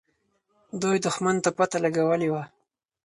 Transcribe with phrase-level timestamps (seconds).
[0.81, 2.43] دوی دښمن ته پته لګولې وه.